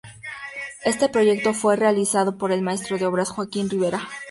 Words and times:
Este 0.83 1.09
proyecto 1.09 1.53
fue 1.53 1.75
realizado 1.75 2.35
por 2.39 2.51
el 2.51 2.63
maestro 2.63 2.97
de 2.97 3.05
obras 3.05 3.29
Joaquim 3.29 3.69
Rivera. 3.69 4.01